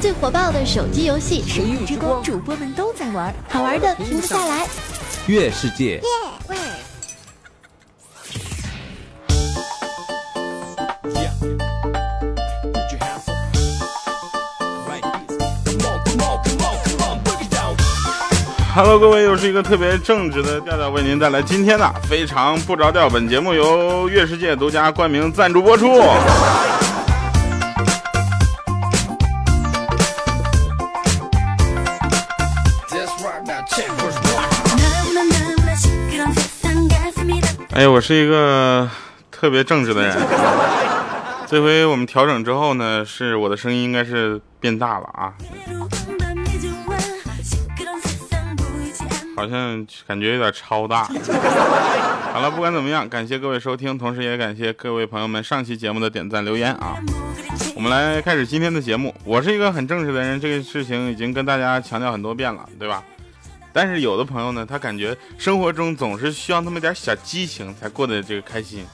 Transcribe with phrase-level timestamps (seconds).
[0.00, 4.66] 最火爆的手机游戏《神域之光》，主播们都在玩，好玩的停不下来。
[5.26, 6.00] 月世界。
[18.74, 23.10] Hello，各位，又是一个特别正直的调调，为您带来今天的非常不着调。
[23.10, 26.00] 本节目由月世界独家冠名赞助播出。
[37.80, 38.86] 哎，我是一个
[39.30, 40.14] 特别正直的人。
[41.46, 45.32] 这回我们调整之后呢，是我的声音应该是变大了啊。
[49.34, 51.04] 好像感觉有点超大。
[52.34, 56.98] 好了，不管怎么样，感谢各位收听，同时也感谢各位朋友们上期节目的点赞留言啊。
[57.74, 59.14] 我们来开始今天的节目。
[59.24, 63.02] 我是一个很正直的人，这个事情已经跟大家强调很多遍了，对吧？
[63.72, 68.86] 但是有的朋友呢，他感觉生活中总是需要那么点小激情才过得这个开心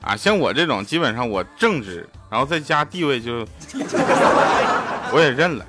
[0.00, 0.16] 啊。
[0.16, 3.46] 像我这种，基本上我正直，然后在家地位就
[5.12, 5.66] 我也认了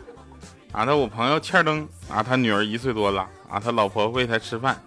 [0.71, 0.83] 啊。
[0.83, 3.27] 那我朋友欠灯啊，他女儿一岁多了。
[3.49, 4.77] 啊，他老婆喂他吃饭，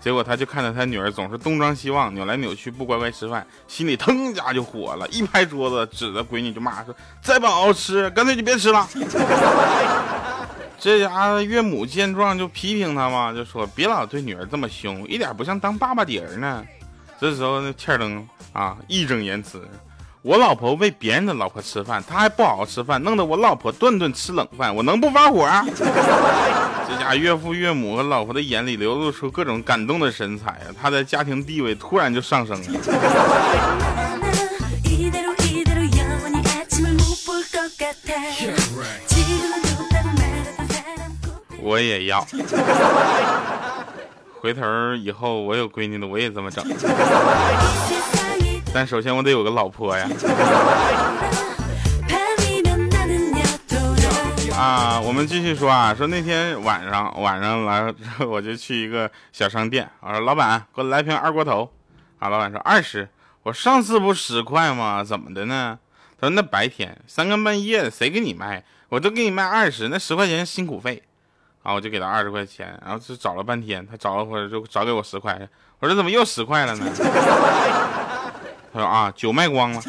[0.00, 8.88] 结果他就看着他女儿总是东张西望、扭来扭去，不乖乖吃饭，心里腾一下就火了，一拍桌子，指着闺女就骂说：“再不好好吃，干脆就别吃了。”
[10.80, 16.64] 这家伙岳母见状就批评他嘛，就说：“别老对女儿这么凶，一点不像当爸爸的人呢。”
[17.20, 19.68] 这时候那欠灯啊义正言辞。
[20.22, 25.64] 我老婆喂别人的老婆吃饭，她还不好好吃饭，弄得我老婆顿顿吃冷饭，我能不发火啊？
[26.88, 32.80] 这家岳父岳母和老婆的眼里流露出各种感动的神采啊，他的家庭地位突然就上升了。
[41.68, 42.24] 我也要，
[44.40, 46.64] 回头以后我有闺女了，我也这么整。
[48.72, 50.08] 但首先我得有个老婆呀！
[54.56, 57.92] 啊，我们继续说啊，说那天晚上晚上来
[58.26, 61.70] 我就去一个小商店，我说老板给我来瓶二锅头。
[62.18, 63.06] 啊，老板说二十。
[63.42, 65.04] 我上次不十块吗？
[65.04, 65.78] 怎么的呢？
[66.18, 68.64] 他说那白天三更半夜的谁给你卖？
[68.88, 71.02] 我都给你卖二十，那十块钱辛苦费。
[71.68, 75.38] 啊，我就给他二十块钱，然后就找了半天，他找了会儿就找给我十块。
[75.80, 76.86] 我说怎么又十块了呢？
[78.72, 79.82] 他说啊，酒卖光了。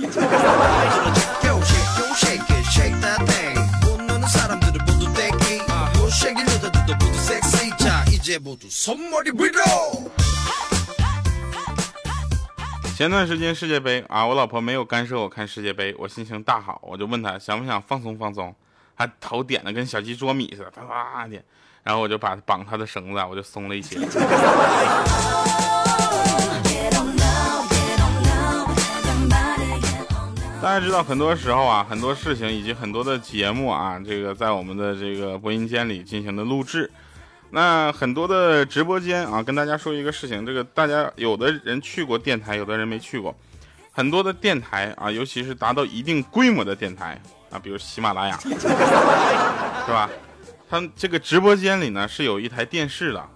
[12.97, 18.53] 前段时间世界杯啊，我老婆没有干涉我看世界杯，我心情大好，我就问她想不想放松放松，
[18.97, 21.41] 她头点的跟小鸡啄米似的，啪啪的，
[21.83, 23.99] 然后我就把绑他的绳子，我就松了一些。
[30.61, 36.91] 大家知道，很多时候啊，很多事情以及很多的节目啊，这个在我们的这个播音间里进行的录制。
[37.51, 43.33] 那很多的直播间啊，跟大家说一个事情，这个大家有的人去过电台，有的人没去过。
[43.91, 47.19] 很多的电台啊，尤其是达到一定规模的电台
[47.49, 48.49] 啊，比如喜马拉雅， 是
[49.91, 50.09] 吧？
[50.69, 53.27] 它这个直播间里呢是有一台电视的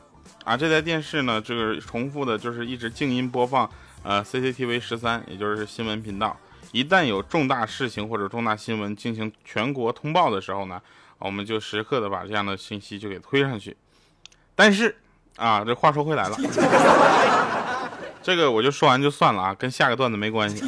[0.44, 3.68] 啊，这台电视呢，这个重复的就是一直静音播放
[4.04, 6.38] 呃 CCTV 十三，也就是新闻频道。
[6.72, 10.80] 一旦有重大事情或者重大新闻进行全国通报的时候呢，
[11.18, 13.76] 我们就时刻的把这样的信息就给推上去。
[14.54, 14.96] 但是
[15.38, 16.38] 啊，这话说回来了，
[18.22, 20.64] 这个我就说完就算了啊，跟下个段子没关系。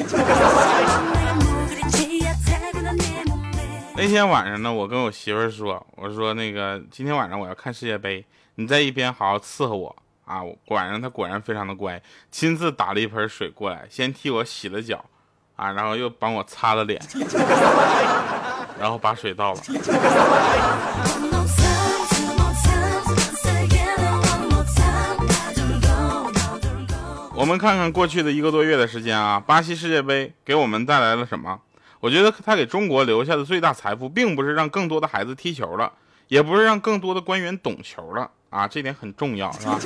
[4.05, 8.23] 那天晚上呢，我跟我媳妇儿说，我说那个今天晚上我要看世界杯，
[8.53, 9.95] 你在一边好好伺候我
[10.25, 10.43] 啊。
[10.67, 11.99] 晚上她果然非常的乖，
[12.29, 15.03] 亲自打了一盆水过来，先替我洗了脚。
[15.55, 17.01] 啊，然后又帮我擦了脸，
[18.79, 19.59] 然后把水倒了。
[27.33, 31.59] 我们看看过去的一个多月的时间啊，巴西世界杯给我们带来了什么？
[32.05, 35.91] 我觉得他给中国留下的最大财富，并不是让更多的孩子踢球了，
[36.27, 39.79] 也不是让更多的官员懂球了啊，这点很重要，是吧？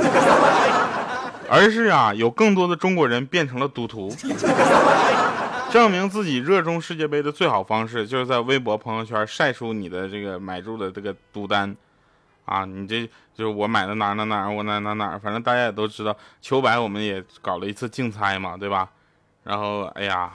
[1.50, 4.14] 而是啊，有更多的中国人变成了赌徒。
[5.72, 11.74] 证明自己热衷世界杯的最好方式，就是在微博、朋友圈晒出你的这个买入的这个赌单，
[12.44, 18.90] 啊，你这就是我买的哪哪哪，我哪哪哪，反正大家也都知道，球白我们也搞了一次竞猜嘛，对吧？
[19.50, 20.30] 然后哎呀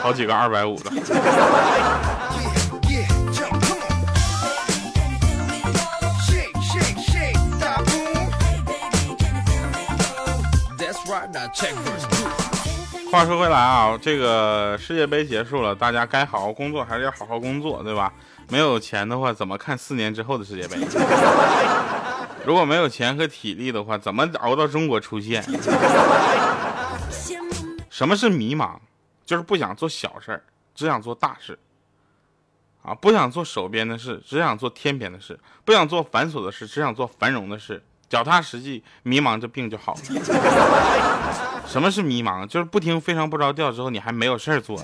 [0.00, 0.90] 好几个二百五的。
[13.12, 18.10] 话说回来啊这个世界杯结束了大家该好好工作还是要好好工作对吧？
[18.48, 20.78] 没有钱的话怎么看四年之后的世界杯？
[22.46, 25.44] 如果没有钱和体力的话怎么熬到中国出现
[27.94, 28.76] 什么是迷茫？
[29.24, 30.42] 就是不想做小事儿，
[30.74, 31.56] 只想做大事。
[32.82, 37.80] 啊，不想做手边的事，只想做天边的事；不想做繁琐的事，只想做繁荣的事。
[38.08, 40.00] 脚踏实地，迷茫这病就好了。
[41.68, 42.44] 什么是迷茫？
[42.48, 44.76] 就是不听非常不着调之后，你还没有事儿做。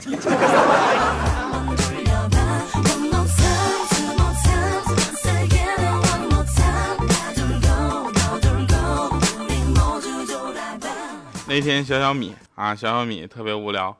[11.60, 13.94] 天小小米啊，小小米特别无聊，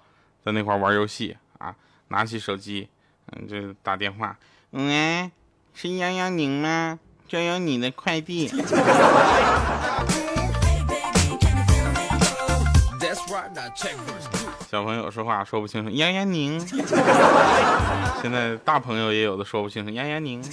[0.45, 1.75] 在那块玩游戏啊，
[2.09, 2.89] 拿起手机，
[3.33, 4.37] 嗯，就打电话，
[4.71, 5.31] 喂，
[5.75, 6.99] 是幺幺零吗？
[7.29, 8.49] 就有你的快递。
[14.71, 16.61] 小朋友说话说不清楚，丫丫宁。
[18.21, 20.43] 现在大朋友也有的说不清楚，丫丫宁。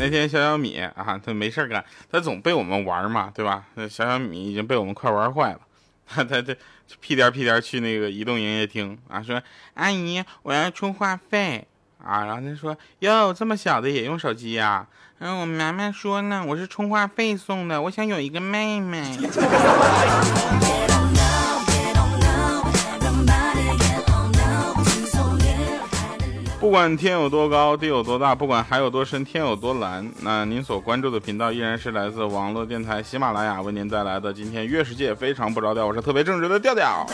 [0.00, 3.64] 那天小小米啊，他没事干，他总被我们玩嘛，对吧？
[3.74, 5.60] 那小小米已经被我们快玩坏了。
[6.08, 6.56] 他他他
[7.00, 9.40] 屁颠屁颠去那个移动营业厅啊，说
[9.74, 11.68] 阿姨我要充话费
[12.02, 14.86] 啊，然后他说哟这么小的也用手机呀？
[15.18, 19.18] 嗯，我妈妈说呢，我是充话费送的，我想有一个妹妹。
[26.70, 37.04] 不管天有多高，地有多大，不管海有多深，天有多蓝，那您所关注的频道依然是来自网络电台喜马拉雅为您带来的今天月世界非常不着调，我是特别正直的调调。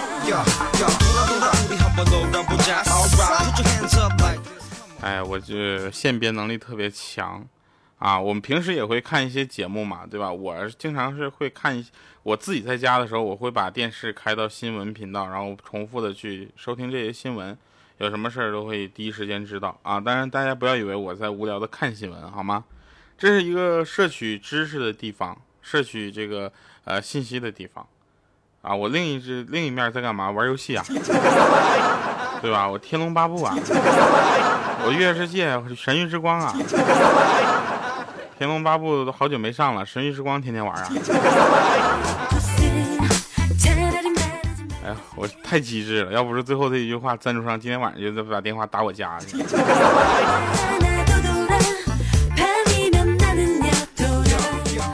[5.00, 7.42] 哎，我这现编能力特别强
[7.98, 8.20] 啊！
[8.20, 10.30] 我们平时也会看一些节目嘛，对吧？
[10.30, 11.82] 我经常是会看，
[12.22, 17.56] 我自己在家的时候，我会把电视开到新闻频道，然后重复的去收听这些新闻。
[17.98, 19.98] 有什么事儿都会第一时间知道啊！
[19.98, 22.64] 当然，大家不要以为我在无聊的看新闻，好吗？
[23.16, 26.52] 这是一个摄取知识的地方，摄取这个
[26.84, 27.86] 呃信息的地方
[28.60, 28.74] 啊！
[28.74, 30.30] 我另一只另一面在干嘛？
[30.30, 30.84] 玩游戏啊，
[32.42, 32.68] 对吧？
[32.68, 33.56] 我天龙八部啊，
[34.84, 36.52] 我月世界神域之光啊，
[38.36, 40.88] 天龙八部都好久没上了，神域之光天天玩啊。
[44.86, 46.12] 哎呀，我太机智了！
[46.12, 49.36] 要不是最后这一句话，赞助商今天晚上就把电话打我家去。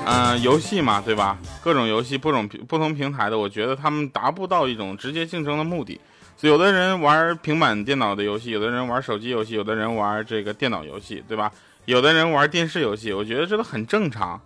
[0.07, 1.37] 嗯，游戏嘛，对吧？
[1.63, 6.01] 各种游戏，不种不同平台的，我觉得他们达不到一种直接竞争的目的。
[6.41, 11.53] 有的人玩平板电脑的游戏，有的人玩手机游戏，有的人玩这个电脑游戏，对吧？
[11.85, 14.41] 有的人玩电视游戏，我觉得这都很正常，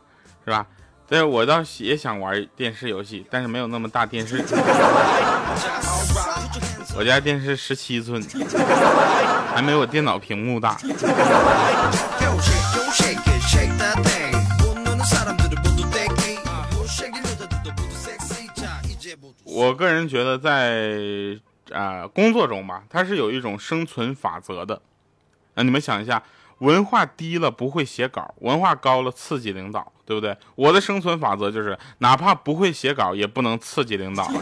[0.44, 0.66] 是吧？
[1.08, 4.44] 对我倒也想玩电视游戏，但是没有那么大电视。
[6.97, 8.20] 我家电视十七寸，
[9.55, 10.76] 还没我电脑屏幕大。
[19.44, 21.38] 我个人觉得，在
[21.73, 24.83] 啊工作中吧，它是有一种生存法则的。
[25.54, 26.23] 那你们想一下。
[26.61, 30.34] 文化低了不会写稿，文化高了刺激领导，对不对？
[30.54, 34.30] 我的生存法则就是，哪怕不会写稿，也不能刺激领导。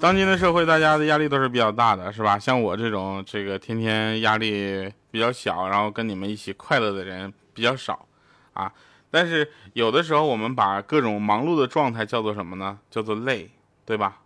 [0.00, 2.38] 当今的社会，大家的压力都是比较大的，是吧？
[2.38, 8.06] 像我这种这个天天压力比较小，然后跟你们一起快乐的人比较少，
[8.54, 8.72] 啊。
[9.10, 12.78] 但是有的时候，我们把各种忙碌的状态叫做什么呢？
[12.90, 13.50] 叫做累，
[13.84, 14.19] 对吧？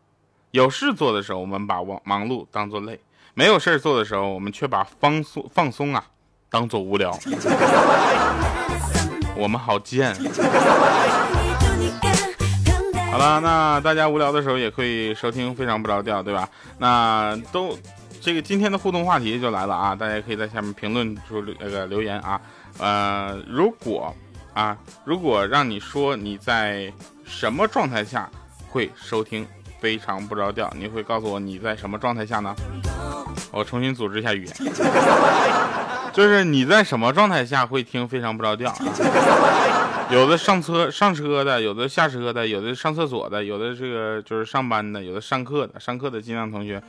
[0.54, 2.94] 有事做的时候，我们把忙忙碌当做累；
[3.34, 6.04] 没有事做的时候，我们却把放松放松啊
[6.48, 7.10] 当做无聊。
[9.34, 10.14] 我们好贱。
[13.10, 16.48] 好了，那大家无聊的时候也可以收听《非常不着调》，对吧？
[16.78, 17.76] 那都
[18.20, 19.92] 这个今天的互动话题就来了啊！
[19.96, 22.40] 大家可以在下面评论出那个留言啊。
[22.78, 24.14] 呃，如果。
[24.52, 26.92] 啊，如果让你说你在
[27.24, 28.30] 什么状态下
[28.70, 29.44] 会收听
[29.84, 32.56] 非常不着调，你会告诉我你在什么状态下呢？
[33.52, 34.54] 我重新组织一下语言，
[36.10, 38.76] 就是你在什么状态下会听非常不着调啊？
[40.08, 46.82] 有的上车上车的，有的下车的，有的上厕所的，有的这个就是上班的，有的上课的，上课的尽量同学。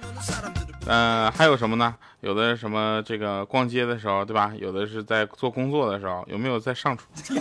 [0.87, 1.93] 嗯，还有什么呢？
[2.21, 4.53] 有的什么这个逛街的时候，对吧？
[4.57, 7.03] 有的是在做工作的时候，有没有在上厨？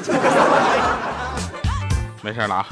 [2.23, 2.67] 没事了啊。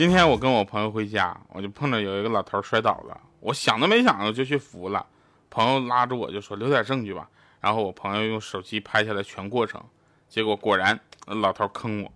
[0.00, 5.04] 今天我跟我朋友回家，我就碰着有一个老头摔倒了，我想都没想就去扶了。
[5.50, 7.28] 朋友拉着我就说留点证据吧，
[7.60, 9.78] 然后我朋友用手机拍下来全过程，
[10.26, 12.10] 结果果然老头坑我，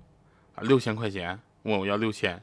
[0.55, 2.43] 啊六千块钱问我要六千，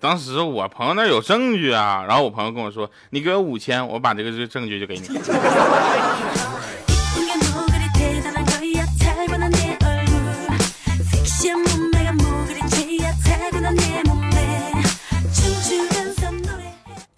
[0.00, 5.06] 当时我朋友那有证据啊，然后我朋友跟我说你给我五千，我把这个证据就给你。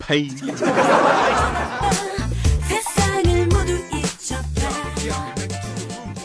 [0.07, 0.29] 呸！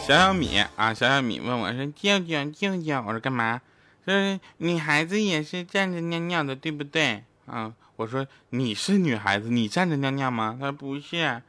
[0.06, 3.62] 小小米啊，小小米问我说：“舅舅，舅舅，我说干嘛？
[4.06, 10.58] 说女孩子也是站着尿尿的，对不对？”啊，我说你是女孩子，你站着尿尿吗？
[10.60, 11.42] 他说不是。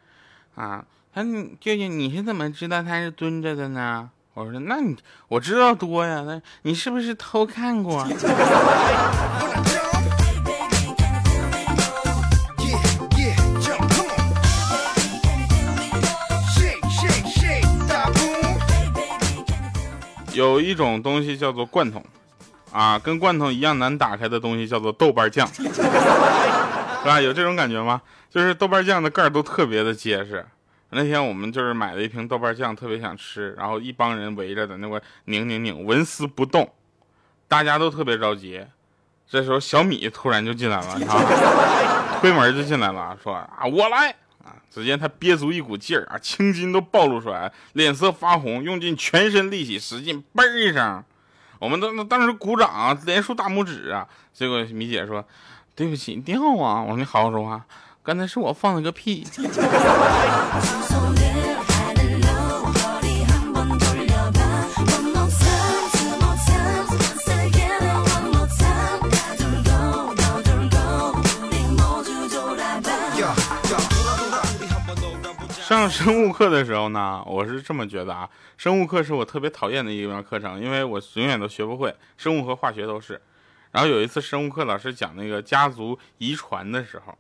[0.54, 0.84] 啊，
[1.14, 4.10] 他说舅舅，你是怎么知道他是蹲着的呢？
[4.34, 4.96] 我说那你
[5.28, 8.06] 我知道多呀，那你是不是偷看过？
[20.32, 22.02] 有一种东西叫做罐头，
[22.72, 25.62] 啊，跟罐头一样难打开的东西叫做豆瓣酱， 是
[27.04, 27.20] 吧？
[27.20, 28.00] 有这种感觉吗？
[28.30, 30.46] 就是豆瓣酱的盖儿都特别的结实。
[30.90, 36.68] 那天我们就是买了一瓶豆瓣酱，特别想吃，然后一帮人围着在那块拧拧拧，纹丝不动，
[37.46, 38.64] 大家都特别着急。
[39.28, 44.14] 这时候小米突然就进来了，啊，推门就进来了，说啊，我来。
[44.70, 51.02] 只见他憋足一股劲儿啊，青筋都暴露出来，脸色发红，用尽全身力气使劲，嘣一声，
[51.58, 54.06] 我们都当时鼓掌，连竖大拇指啊。
[54.32, 55.24] 结果米姐说
[55.74, 57.64] ：“对不起，尿啊！”我说：“你好好说话，
[58.02, 59.26] 刚才是我放了个屁。
[75.70, 83.22] ”上生物课的时候呢，我是这么觉得啊，生物课是我特别讨厌的一门课程，因为我永远都学不会，生物和化学都是。
[83.70, 87.16] 然后有一次生物课老师讲那个家族遗传的时候，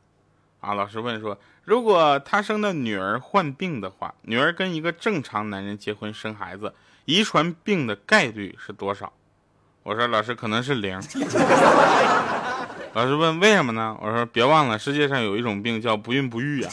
[0.58, 9.12] 啊，老师问说，如果他生的女儿患病的话，女儿跟一个正常男人结婚生孩子，遗传病的概率是多少？
[9.84, 11.00] 我说老师可能是零。
[12.92, 13.96] 老师问为什么呢？
[14.00, 16.72] 我说别忘了，世界上有一种病叫不孕不育啊！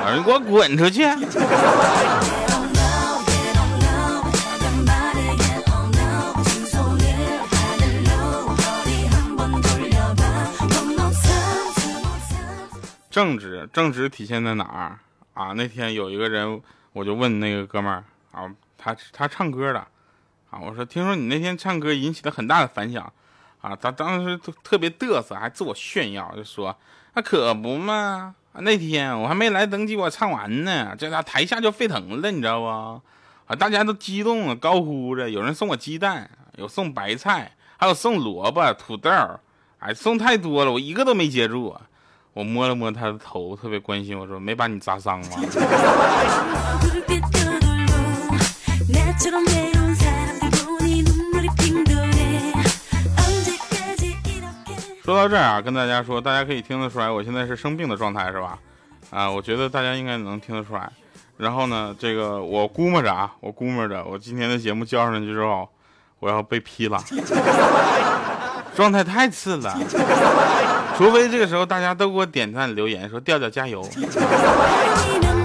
[0.00, 1.04] 老师，你给我滚出去！
[13.10, 14.98] 正直，正直体现在哪儿
[15.34, 15.52] 啊？
[15.52, 16.62] 那天有一个人，
[16.94, 19.78] 我就问那个哥们儿啊，他他唱歌的
[20.50, 23.12] 啊，我说听说你那天唱歌引起了很大的反响。
[23.66, 26.76] 啊，他当时特别嘚瑟，还自我炫耀，就说
[27.14, 32.66] ：“那可不嘛，那天我还没来登记，我唱完呢，这家台下就沸腾了，你知道不？
[32.66, 39.10] 啊，大家都激动了，高呼着，有人送我鸡蛋，有送白菜，还有送萝卜、土豆，
[39.80, 41.76] 哎，送太多了，我一个都没接住。
[42.34, 45.28] 我摸了摸他的头，特别关心，我说：没把你砸伤吗？”
[55.06, 58.58] 说到这儿啊，跟大家说，大家可以听得出来，我现在是生病的状态，是吧？
[59.10, 60.90] 啊，我觉得大家应该能听得出来。
[61.36, 65.68] 然后呢，这个我估摸着啊，我估摸着，我今天的节目交上去之后，
[66.18, 67.00] 我要被批了，
[68.74, 69.78] 状态太次了。
[70.98, 73.88] 除非这个时候大家都给我点赞留言，说调调加油。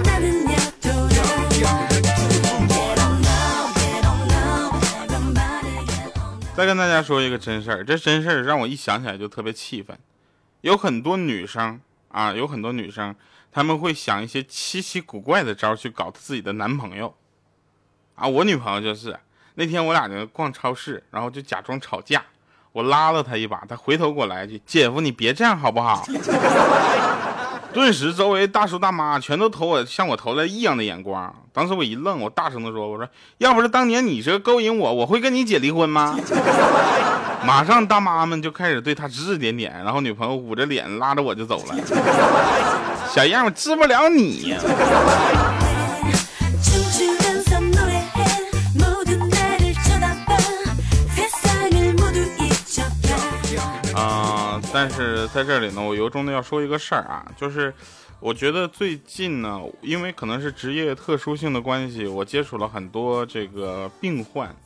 [6.54, 9.98] 再跟大家说一个真事儿，这真事儿让我一想起来就特别气愤。
[10.60, 13.16] 有很多女生啊，有很多女生，
[13.50, 17.14] 她们会想一些奇奇古怪的招去搞自己的男朋友。
[18.14, 19.18] 啊，我女朋友就是
[19.54, 22.22] 那天我俩就逛超市，然后就假装吵架，
[22.72, 26.04] 我拉了她一把，她回头给我来一句：“姐夫，你别这样好不好？”
[27.72, 31.34] 顿时，周围大叔大妈全都投我向我投来异样的眼光。
[31.52, 36.18] 当时我一愣，我大声的说：“我说，要不是当年你这勾引我，我会跟你姐离婚吗？”
[37.44, 41.74] 马上，大妈们就开始对他指指点点，然后女朋友捂着脸拉着我就走了。
[43.10, 44.54] 小样，我治不了你
[54.74, 57.72] 但是在这里呢，我由衷的要说一个事儿啊，就是
[58.20, 64.56] 我觉得最近呢，因为可能是职业特殊性的关系，我接触了很多这个病患，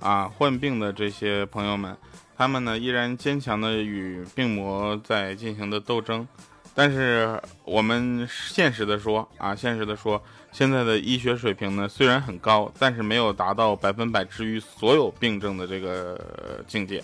[0.00, 1.96] 啊，患病的这些朋友们，
[2.36, 6.28] 他们呢依然坚强的与病魔在进行的斗争。
[6.74, 17.02] 但是我们现实的说啊，现实的说，现在的医学水平呢虽然很高，但是没有达到百分百治愈所有病症的这个境界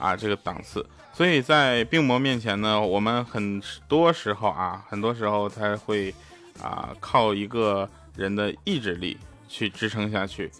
[0.00, 0.84] 啊，这个档次。
[1.12, 6.12] 所以在病魔面前呢，我们很多时候啊，很多时候他会
[6.60, 9.16] 啊靠一个人的意志力
[9.46, 10.50] 去支撑下去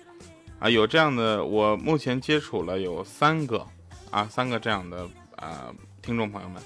[0.59, 0.69] 啊。
[0.69, 3.67] 有这样的，我目前接触了有三个
[4.11, 6.63] 啊，三个这样的啊听众朋友们。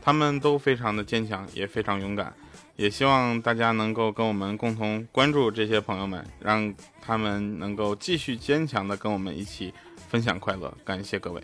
[0.00, 2.32] 他们都非常的坚强，也非常勇敢，
[2.76, 6.72] 也希望大家能够跟我们共同关注这些朋友们，让
[7.02, 9.74] 他们能够继续坚强的跟我们一起
[10.08, 10.72] 分享快乐。
[10.84, 11.42] 感谢各位。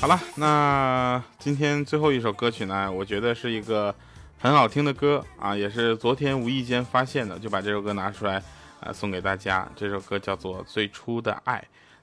[0.00, 3.94] 好了，那今天最后一首歌曲呢，我觉得是一个
[4.38, 8.42] 很好听的歌啊，也是昨天无意间发现的，就把这首歌拿出来
[8.80, 9.68] 啊送给大家。
[9.76, 11.58] 这首歌叫做《最初的爱》。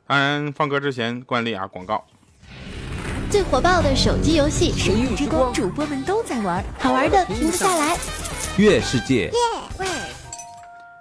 [0.05, 2.05] 当然，放歌之前惯例啊，广告。
[3.29, 7.97] 最火爆的手机游戏《神域之光》，主播们都在玩，好玩的停不下来。
[8.57, 9.31] 月世界，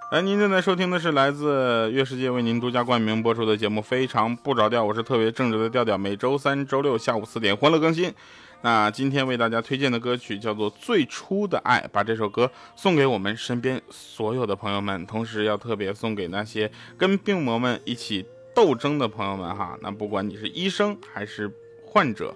[0.09, 8.13] 来，您正在收听的是来自月世界为您独家冠名播出的节目《非常不着调》，我是特别正直的调调，每周三、周六下午四点欢乐更新。
[8.61, 19.77] 那今天为大家推荐的歌曲叫做《最初的爱》，把这首歌送给我们身边所有的朋友们，同时要特别送给那些跟病魔们一起斗争的朋友们哈。
[19.81, 21.51] 那不管你是医生还是。
[21.89, 22.35] 患者，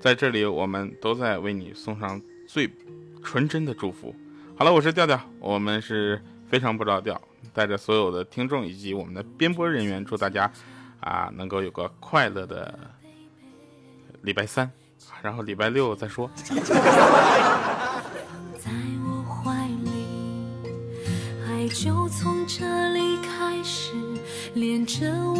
[0.00, 2.68] 在这里，我们都在为你送上最
[3.22, 4.14] 纯真的祝福。
[4.56, 7.20] 好了，我是调调，我们是非常不着调，
[7.52, 10.50] 带着所有的听众以及我们的编播人员，祝大家
[11.00, 12.78] 啊能够有个快乐的
[14.22, 14.70] 礼拜三，
[15.22, 16.30] 然后礼拜六再说。
[18.56, 18.70] 在
[19.04, 19.90] 我怀里，
[21.46, 22.64] 爱就从这
[22.94, 23.92] 里开始
[24.54, 25.37] 连着我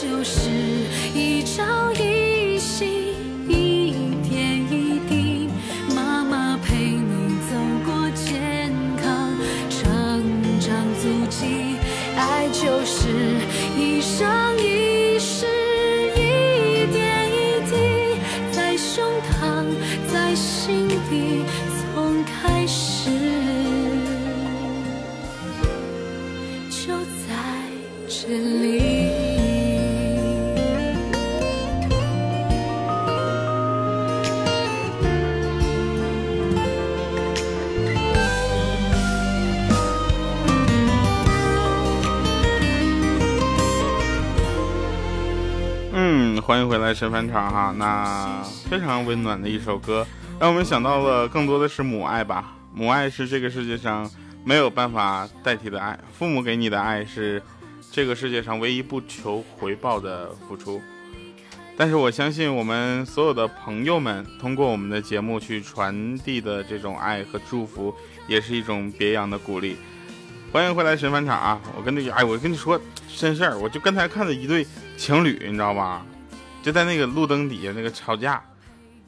[0.00, 0.48] 就是
[1.12, 2.17] 一朝一
[46.48, 50.06] 欢迎回来神返场哈，那非常温暖的一首歌，
[50.40, 52.56] 让我们想到了更多的是母爱吧。
[52.72, 54.10] 母爱是这个世界上
[54.46, 57.42] 没有办法代替的爱，父母给你的爱是
[57.92, 60.80] 这个世界上唯一不求回报的付出。
[61.76, 67.94] 但是我相信我们所有的朋友们通过我们的节目去传递的这种爱和祝福，
[68.26, 69.76] 也是一种别样的鼓励。
[70.50, 71.60] 欢迎回来神返场啊！
[71.76, 72.80] 我跟那个哎，我跟你说
[73.14, 76.06] 真事儿，我就刚才看到一对情侣，你知道吧？
[76.62, 78.42] 就在那个路灯底下那个吵架，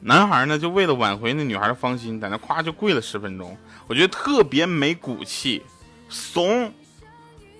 [0.01, 5.63] 男孩呢就为了挽回那女孩的芳心，在那夸就跪了十分钟，我觉得特别没骨气，
[6.09, 6.73] 怂。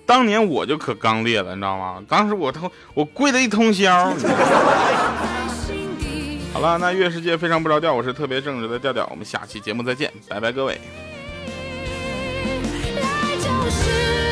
[0.03, 2.03] 当年我就可刚烈了，你知道吗？
[2.09, 4.13] 当时我通我跪了一通宵。
[6.53, 10.81] 好了，那月世界非常不着调，我是特别正直的调调，我们下期节目再见，拜拜各位。
[13.01, 14.30] 爱就是